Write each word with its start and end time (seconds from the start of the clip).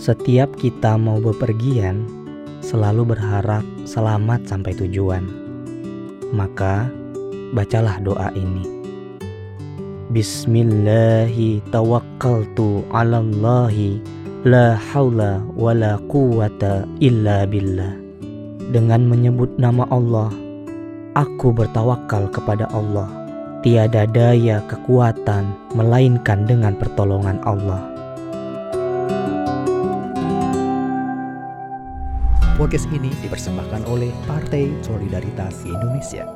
Setiap 0.00 0.56
kita 0.56 0.96
mau 0.96 1.20
bepergian, 1.20 2.08
selalu 2.64 3.12
berharap 3.12 3.60
selamat 3.84 4.48
sampai 4.48 4.72
tujuan. 4.72 5.28
Maka, 6.32 6.88
bacalah 7.52 8.00
doa 8.00 8.32
ini. 8.32 8.64
Bismillahi 10.08 11.60
tawakkaltu 11.68 12.80
ala 12.96 13.20
Allahi 13.20 14.00
la 14.48 14.72
haula 14.72 15.44
wa 15.52 15.76
la 15.76 16.00
quwata 16.08 16.88
illa 17.04 17.44
billah. 17.44 17.92
Dengan 18.72 19.04
menyebut 19.04 19.52
nama 19.60 19.84
Allah, 19.92 20.32
aku 21.12 21.52
bertawakal 21.52 22.32
kepada 22.32 22.64
Allah. 22.72 23.12
Tiada 23.60 24.08
daya 24.08 24.64
kekuatan 24.64 25.76
melainkan 25.76 26.48
dengan 26.48 26.72
pertolongan 26.80 27.36
Allah. 27.44 27.99
Podcast 32.60 32.92
ini 32.92 33.08
dipersembahkan 33.24 33.88
oleh 33.88 34.12
Partai 34.28 34.68
Solidaritas 34.84 35.64
Indonesia. 35.64 36.28